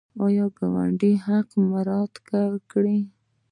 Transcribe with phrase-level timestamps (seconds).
[0.19, 0.21] د
[0.57, 2.13] ګاونډي حق مراعات
[2.71, 2.99] کړئ